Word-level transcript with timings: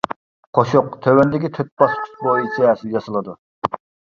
قوشۇق 0.57 0.87
تۆۋەندىكى 1.03 1.51
تۆت 1.57 1.69
باسقۇچ 1.83 2.17
بويىچە 2.25 2.67
ياسىلىدۇ. 2.97 3.37